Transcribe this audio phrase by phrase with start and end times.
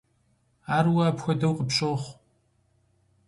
[0.75, 2.11] Ар уэ апхуэдэу къыпщохъу.